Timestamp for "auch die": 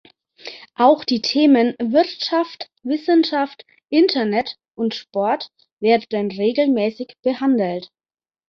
0.73-1.21